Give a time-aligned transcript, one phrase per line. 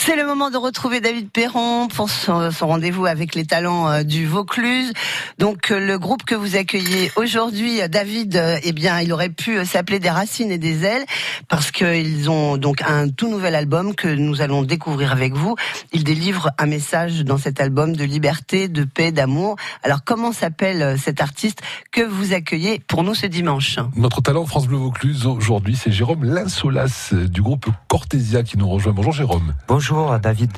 [0.00, 4.26] C'est le moment de retrouver David Perron pour son, rendez-vous avec les talents euh, du
[4.26, 4.92] Vaucluse.
[5.38, 9.66] Donc euh, le groupe que vous accueillez aujourd'hui, euh, David, eh bien, il aurait pu
[9.66, 11.04] s'appeler Des Racines et des Ailes
[11.48, 15.56] parce qu'ils ont donc un tout nouvel album que nous allons découvrir avec vous.
[15.92, 19.56] Ils délivrent un message dans cet album de liberté, de paix, d'amour.
[19.82, 23.80] Alors comment s'appelle cet artiste que vous accueillez pour nous ce dimanche?
[23.96, 28.92] Notre talent France Bleu Vaucluse aujourd'hui, c'est Jérôme Linsolas du groupe Cortésia qui nous rejoint.
[28.92, 29.54] Bonjour Jérôme.
[29.66, 29.87] Bonjour.
[30.20, 30.52] David.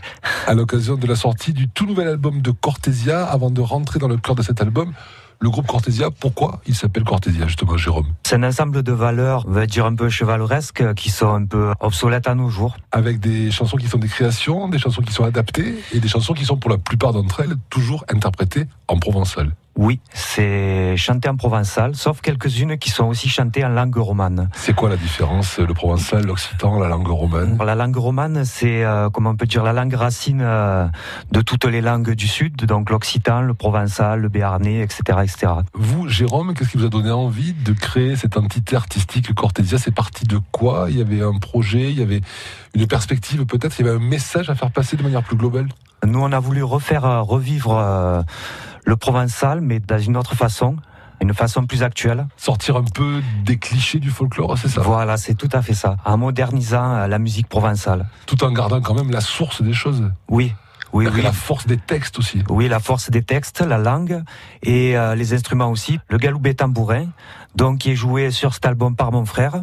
[0.47, 4.09] À l'occasion de la sortie du tout nouvel album de Cortésia, avant de rentrer dans
[4.09, 4.93] le cœur de cet album,
[5.41, 8.07] le groupe Cortésia, pourquoi il s'appelle Cortésia justement, Jérôme?
[8.25, 11.73] C'est un ensemble de valeurs, on va dire un peu chevaleresques, qui sont un peu
[11.81, 12.77] obsolètes à nos jours.
[12.93, 16.35] Avec des chansons qui sont des créations, des chansons qui sont adaptées, et des chansons
[16.35, 19.53] qui sont pour la plupart d'entre elles toujours interprétées en provençal.
[19.77, 24.51] Oui, c'est chanté en provençal, sauf quelques-unes qui sont aussi chantées en langue romane.
[24.55, 29.09] C'est quoi la différence, le provençal, l'occitan, la langue romane La langue romane, c'est, euh,
[29.11, 30.87] comment on peut dire, la langue racine euh,
[31.31, 35.53] de toutes les langues du Sud, donc l'occitan, le provençal, le béarnais, etc., etc.
[35.73, 39.95] Vous, Jérôme, qu'est-ce qui vous a donné envie de créer cette entité artistique Cortésia C'est
[39.95, 40.87] parti de quoi?
[40.91, 42.21] Il y avait un projet, il y avait
[42.75, 45.69] une perspective peut-être, il y avait un message à faire passer de manière plus globale?
[46.07, 48.25] Nous, on a voulu refaire euh, revivre
[48.85, 50.77] le provençal, mais dans une autre façon
[51.21, 52.27] une façon plus actuelle.
[52.37, 54.81] Sortir un peu des clichés du folklore, c'est ça?
[54.81, 55.97] Voilà, c'est tout à fait ça.
[56.05, 58.07] En modernisant euh, la musique provençale.
[58.27, 60.11] Tout en gardant quand même la source des choses.
[60.29, 60.55] Oui.
[60.93, 61.23] Oui, oui.
[61.23, 62.43] La force des textes aussi.
[62.49, 64.25] Oui, la force des textes, la langue
[64.63, 66.01] et euh, les instruments aussi.
[66.09, 67.07] Le galoubet tambourin,
[67.55, 69.63] donc qui est joué sur cet album par mon frère.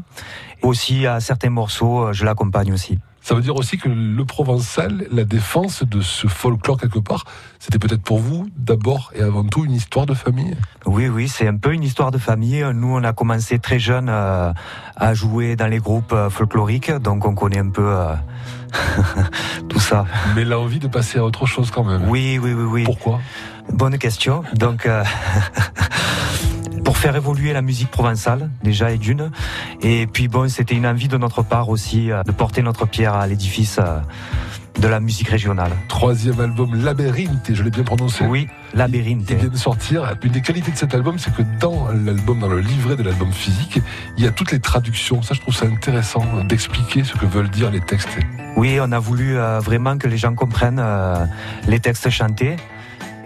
[0.61, 2.99] Aussi à certains morceaux, euh, je l'accompagne aussi.
[3.27, 7.25] Ça veut dire aussi que le provençal, la défense de ce folklore quelque part,
[7.59, 10.55] c'était peut-être pour vous d'abord et avant tout une histoire de famille?
[10.85, 12.65] Oui, oui, c'est un peu une histoire de famille.
[12.73, 14.53] Nous, on a commencé très jeune euh,
[14.95, 18.13] à jouer dans les groupes euh, folkloriques, donc on connaît un peu euh,
[19.67, 20.05] tout ça.
[20.33, 22.07] Mais l'envie de passer à autre chose quand même.
[22.07, 22.83] Oui, oui, oui, oui.
[22.85, 23.19] Pourquoi?
[23.73, 24.43] Bonne question.
[24.53, 24.87] Donc...
[26.97, 29.29] pour faire évoluer la musique provençale, déjà et d'une.
[29.83, 33.13] Et puis bon, c'était une envie de notre part aussi euh, de porter notre pierre
[33.13, 33.99] à l'édifice euh,
[34.81, 35.71] de la musique régionale.
[35.89, 38.25] Troisième album, Labyrinthe, je l'ai bien prononcé.
[38.25, 39.29] Oui, Labyrinthe.
[39.29, 40.11] Il vient de sortir.
[40.23, 43.31] Une des qualités de cet album, c'est que dans l'album, dans le livret de l'album
[43.31, 43.79] physique,
[44.17, 45.21] il y a toutes les traductions.
[45.21, 48.09] Ça, je trouve ça intéressant d'expliquer ce que veulent dire les textes.
[48.55, 50.83] Oui, on a voulu euh, vraiment que les gens comprennent
[51.67, 52.55] les textes chantés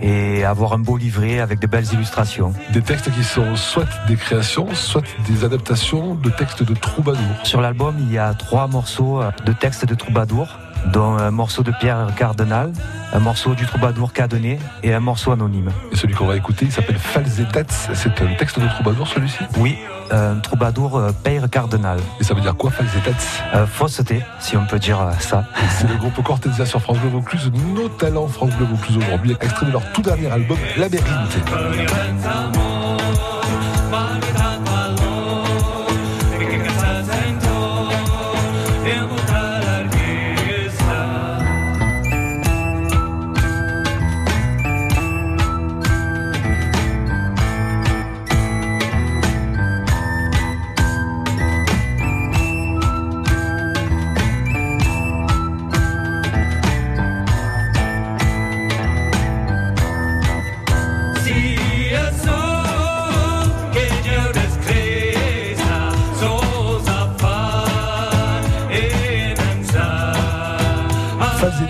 [0.02, 2.54] et avoir un beau livret avec de belles illustrations.
[2.74, 7.22] Des textes qui sont soit des créations, soit des adaptations de textes de troubadour.
[7.44, 11.72] Sur l'album, il y a trois morceaux de textes de troubadour dont un morceau de
[11.72, 12.72] Pierre Cardinal,
[13.14, 15.72] un morceau du troubadour Cadenet et un morceau anonyme.
[15.92, 17.64] Et celui qu'on va écouter, il s'appelle Falsetats.
[17.94, 19.40] C'est un texte de troubadour celui-ci?
[19.58, 19.78] Oui,
[20.12, 22.00] un troubadour euh, Pierre Cardinal.
[22.20, 23.12] Et ça veut dire quoi Falsetats
[23.54, 25.46] euh, Fausseté, si on peut dire euh, ça.
[25.70, 29.66] C'est le groupe Cortésia sur France Bleu Vaucluse, nos talents France Bleu Vaucluse aujourd'hui, extrait
[29.66, 31.38] de leur tout dernier album, Labyrinthe.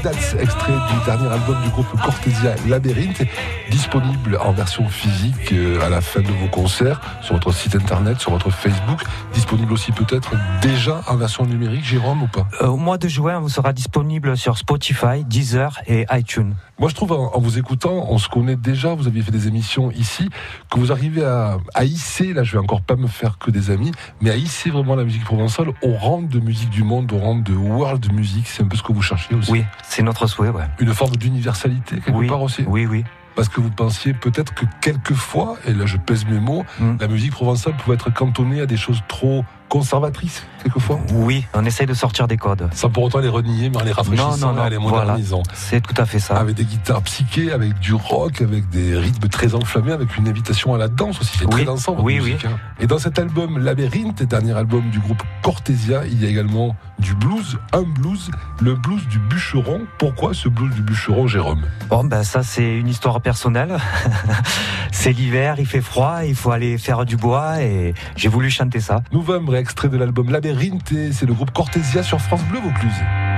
[0.10, 3.24] Extrait du dernier album du groupe Cortésia Labyrinthe,
[3.70, 8.20] disponible en version physique euh, à la fin de vos concerts, sur votre site internet,
[8.20, 9.02] sur votre Facebook,
[9.34, 12.48] disponible aussi peut-être déjà en version numérique, Jérôme, ou pas?
[12.62, 16.56] Euh, Au mois de juin, vous sera disponible sur Spotify, Deezer et iTunes.
[16.80, 19.92] Moi, je trouve, en, vous écoutant, on se connaît déjà, vous aviez fait des émissions
[19.92, 20.30] ici,
[20.72, 23.70] que vous arrivez à, à hisser, là je vais encore pas me faire que des
[23.70, 23.92] amis,
[24.22, 27.36] mais à hisser vraiment la musique provençale au rang de musique du monde, au rang
[27.36, 29.52] de world music, c'est un peu ce que vous cherchez aussi.
[29.52, 30.64] Oui, c'est notre souhait, ouais.
[30.80, 33.04] Une forme d'universalité, quelque part aussi Oui, oui
[33.36, 36.98] parce que vous pensiez peut-être que quelquefois, et là je pèse mes mots, mm.
[37.00, 41.88] la musique provençale pouvait être cantonnée à des choses trop conservatrice, quelquefois Oui, on essaye
[41.88, 42.68] de sortir des codes.
[42.74, 45.44] Sans pour autant les renier, mais en les rafraîchissant, non, non, non, les modernisant.
[45.54, 46.36] c'est tout à fait ça.
[46.36, 50.76] Avec des guitares psychées, avec du rock, avec des rythmes très enflammés, avec une invitation
[50.76, 51.38] à la danse aussi.
[51.38, 52.36] C'est très dansant, oui, oui.
[52.46, 52.50] Hein.
[52.82, 57.16] Et dans cet album Labyrinthe, dernier album du groupe Cortésia, il y a également du
[57.16, 58.30] blues, un blues,
[58.62, 59.82] le blues du bûcheron.
[59.98, 61.64] Pourquoi ce blues du bûcheron, Jérôme?
[61.90, 63.78] Bon, ben ça c'est une histoire personnelle.
[64.92, 68.82] c'est l'hiver, il fait froid, il faut aller faire du bois et j'ai voulu chanter
[68.82, 69.02] ça.
[69.14, 73.31] Novembre extrait de l'album Labyrinthe, c'est le groupe Cortésia sur France Bleu Vaucluse.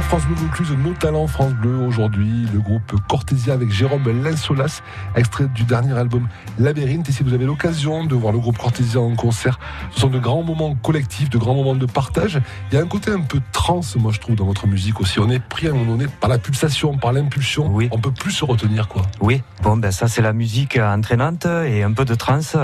[0.00, 4.80] Sur France Bleu Vaucluse, nos talents France Bleu aujourd'hui, le groupe Cortésia avec Jérôme Linsolas,
[5.14, 6.26] extrait du dernier album
[6.58, 7.10] Labyrinthe.
[7.10, 9.60] Et si vous avez l'occasion de voir le groupe Cortésia en concert,
[9.90, 12.40] ce sont de grands moments collectifs, de grands moments de partage.
[12.72, 15.20] Il y a un côté un peu trans, moi je trouve, dans votre musique aussi.
[15.20, 17.68] On est pris à un moment donné par la pulsation, par l'impulsion.
[17.70, 17.90] Oui.
[17.92, 19.02] On peut plus se retenir, quoi.
[19.20, 22.56] Oui, bon, ben ça c'est la musique entraînante et un peu de trance.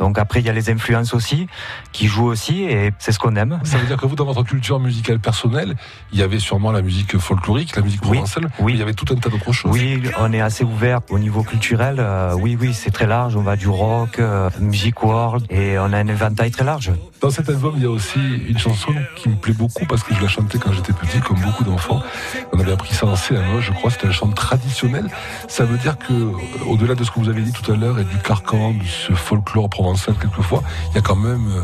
[0.00, 1.46] Donc après, il y a les influences aussi
[1.92, 3.60] qui jouent aussi et c'est ce qu'on aime.
[3.64, 5.76] Ça veut dire que vous, dans votre culture musicale personnelle,
[6.12, 8.72] il y avait sûrement la musique folklorique, la musique Oui, provençale, oui.
[8.72, 9.70] il y avait tout un tas d'autres choses.
[9.72, 11.96] Oui, on est assez ouvert au niveau culturel.
[12.00, 13.36] euh, oui, oui, c'est très large.
[13.36, 16.90] On va du rock, euh, music world et on a un éventail très large.
[17.20, 18.18] Dans cet album, il y a aussi
[18.48, 21.38] une chanson qui me plaît beaucoup parce que je la chantais quand j'étais petit, comme
[21.40, 22.02] beaucoup d'enfants.
[22.52, 25.06] On avait appris ça en CM1, je crois, c'était un chant traditionnel.
[25.46, 26.32] Ça veut dire que,
[26.66, 29.12] au-delà de ce que vous avez dit tout à l'heure et du carcan, de ce
[29.12, 31.62] folklore quelquefois, il y a quand même euh,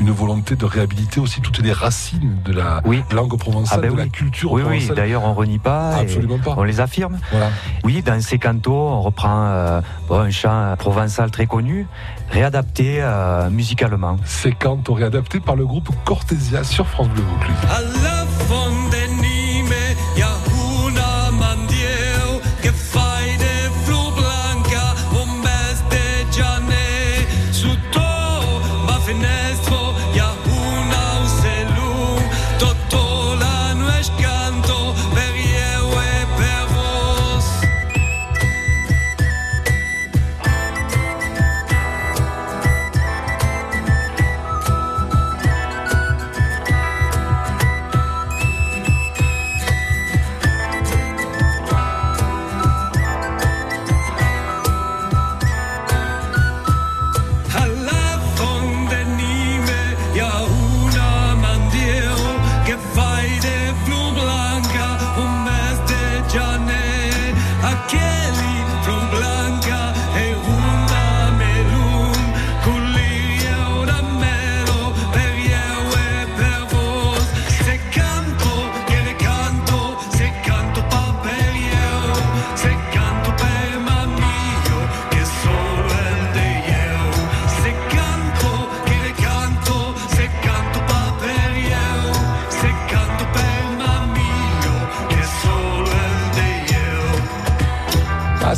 [0.00, 3.04] une volonté de réhabiliter aussi toutes les racines de la Oui.
[3.12, 4.68] langue provençale, Ah ben de la culture Oui, oui.
[4.70, 4.96] provençale.
[4.96, 5.96] D'ailleurs, on renie pas.
[5.98, 6.54] et Absolument pas.
[6.56, 7.18] On les affirme.
[7.30, 7.50] Voilà.
[7.84, 11.86] Oui, dans ces cantos, on reprend euh, bon, un chant provençal très connu,
[12.30, 14.16] réadapté euh, musicalement.
[14.24, 17.54] C'est quand on réadapté par le groupe Cortésia sur France Bleu Vaucluse.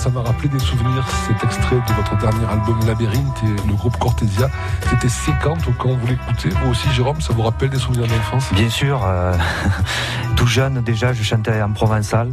[0.07, 3.97] Ça m'a rappelé des souvenirs, cet extrait de votre dernier album Labyrinthe et le groupe
[3.97, 4.49] Cortésia.
[4.89, 6.49] C'était séquente quand vous l'écoutez.
[6.51, 8.53] Vous aussi, Jérôme, ça vous rappelle des souvenirs d'enfance?
[8.53, 9.37] Bien sûr, euh,
[10.37, 12.31] tout jeune déjà, je chantais en provençal,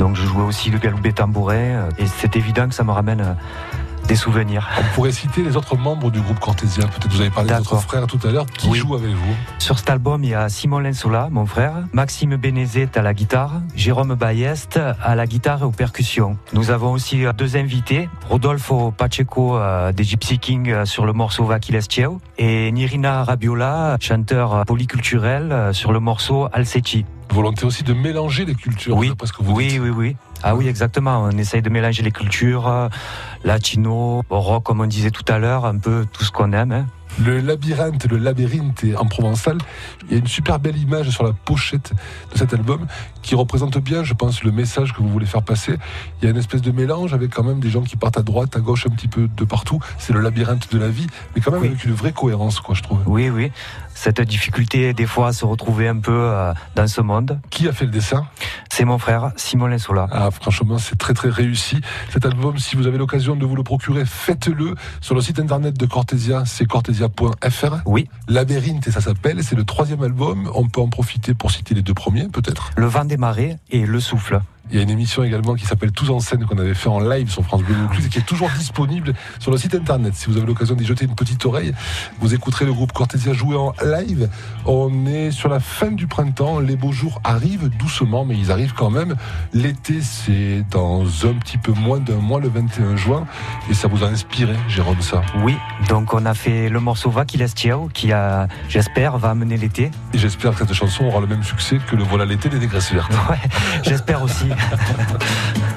[0.00, 3.20] donc je jouais aussi le galoubet tambourin, euh, et c'est évident que ça me ramène
[3.20, 3.34] euh,
[4.12, 4.68] des souvenirs.
[4.78, 6.84] On pourrait citer les autres membres du groupe Cortésia.
[6.86, 7.78] Peut-être vous avez parlé des D'accord.
[7.78, 8.44] autres frères tout à l'heure.
[8.44, 8.78] Qui Oui.
[8.78, 9.34] jouent avec vous?
[9.58, 13.62] Sur cet album, il y a Simon Lensola, mon frère, Maxime Bénézet à la guitare,
[13.74, 16.36] Jérôme Bayest à la guitare et aux percussions.
[16.52, 21.14] Nous avons aussi euh, deux invités, Rodolfo Pacheco euh, des Gypsy King euh, sur le
[21.14, 27.06] morceau Vakilestieu et Nirina Rabiola, chanteur polyculturel sur le morceau Alseci.
[27.30, 29.08] Volonté aussi de mélanger les cultures, Oui.
[29.08, 29.80] d'après ce que vous Oui, dites.
[29.80, 30.16] oui, oui.
[30.42, 31.22] Ah oui, exactement.
[31.22, 32.88] On essaye de mélanger les cultures, euh,
[33.44, 36.72] latino, rock, comme on disait tout à l'heure, un peu tout ce qu'on aime.
[36.72, 36.86] hein.
[37.20, 39.58] Le labyrinthe, le labyrinthe en provençal,
[40.06, 41.92] il y a une super belle image sur la pochette
[42.32, 42.86] de cet album
[43.20, 45.76] qui représente bien, je pense, le message que vous voulez faire passer.
[46.20, 48.22] Il y a une espèce de mélange avec quand même des gens qui partent à
[48.22, 49.78] droite, à gauche, un petit peu de partout.
[49.98, 51.68] C'est le labyrinthe de la vie, mais quand même Oui.
[51.68, 53.00] avec une vraie cohérence, quoi, je trouve.
[53.06, 53.52] Oui, oui.
[53.94, 57.72] Cette difficulté, des fois, à se retrouver un peu euh, dans ce monde, Qui a
[57.72, 58.26] fait le dessin?
[58.70, 60.08] C'est mon frère, Simon Lensola.
[60.10, 61.80] Ah, franchement, c'est très très réussi.
[62.10, 65.78] Cet album, si vous avez l'occasion de vous le procurer, faites-le sur le site internet
[65.78, 66.64] de Cortésia, c'est
[67.08, 67.82] cortésia.fr.
[67.86, 70.50] Oui, Labyrinthe, et ça s'appelle, c'est le troisième album.
[70.54, 72.70] On peut en profiter pour citer les deux premiers, peut-être?
[72.76, 74.40] Le vent des marées et Le souffle.
[74.70, 77.00] Il y a une émission également qui s'appelle Tous en scène qu'on avait fait en
[77.00, 80.14] live sur France Bleu Vaucluse et qui est toujours disponible sur le site internet.
[80.14, 81.74] Si vous avez l'occasion d'y jeter une petite oreille,
[82.20, 84.30] vous écouterez le groupe Cortésia jouer en live.
[84.64, 88.72] On est sur la fin du printemps, les beaux jours arrivent doucement, mais ils arrivent
[88.72, 89.16] quand même.
[89.52, 93.26] L'été, c'est dans un petit peu moins d'un mois, le 21 juin,
[93.68, 95.22] et ça vous a inspiré, Jérôme, ça?
[95.42, 95.56] Oui,
[95.88, 97.38] donc on a fait le morceau Va qui
[97.92, 99.90] qui a, j'espère, va amener l'été.
[100.14, 102.92] Et j'espère que cette chanson aura le même succès que le Voilà l'été des négresses
[102.92, 103.12] vertes.
[103.28, 103.38] Ouais,
[103.82, 104.51] j'espère aussi.
[104.54, 105.71] ハハハハ。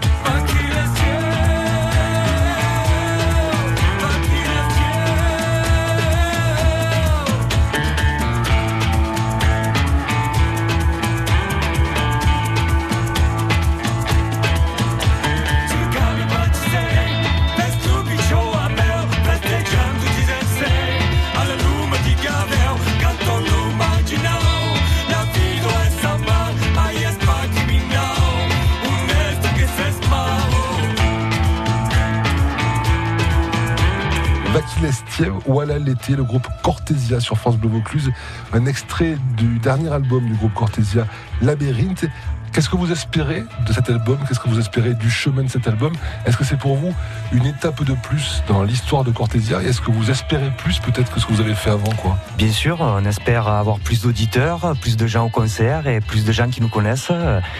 [35.48, 38.12] Voilà l'été, le groupe Cortésia sur France Bleu Vaucluse.
[38.54, 41.06] Un extrait du dernier album du groupe Cortésia,
[41.42, 42.06] Labyrinthe.
[42.54, 44.18] Qu'est-ce que vous espérez de cet album?
[44.26, 45.92] Qu'est-ce que vous espérez du chemin de cet album?
[46.26, 46.94] Est-ce que c'est pour vous
[47.34, 51.20] une étape de plus dans l'histoire de Cortésia Est-ce que vous espérez plus peut-être que
[51.20, 52.18] ce que vous avez fait avant quoi?
[52.38, 56.32] Bien sûr, on espère avoir plus d'auditeurs, plus de gens au concert et plus de
[56.32, 57.12] gens qui nous connaissent,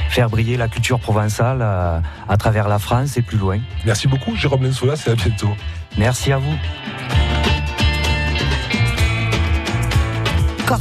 [0.10, 3.60] faire briller la culture provençale euh, à travers la France et plus loin.
[3.86, 5.54] Merci beaucoup Jérôme Lensola, et à bientôt.
[5.98, 6.56] Merci à vous.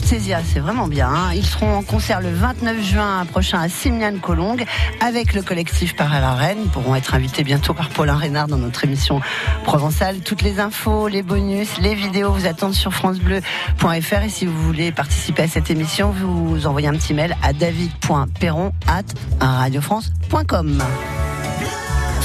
[0.02, 1.08] C'est vraiment bien.
[1.08, 1.32] Hein.
[1.34, 4.56] Ils seront en concert le 29 juin prochain à Simian Colong
[5.00, 6.58] avec le collectif Par la Reine.
[6.64, 9.20] Ils pourront être invités bientôt par Paulin Reynard dans notre émission
[9.64, 10.20] provençale.
[10.20, 14.90] Toutes les infos, les bonus, les vidéos vous attendent sur francebleu.fr et si vous voulez
[14.90, 19.04] participer à cette émission, vous envoyez un petit mail à david.perron at
[19.40, 20.82] radiofrance.com.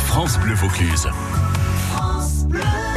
[0.07, 1.07] France Bleu Vaucluse.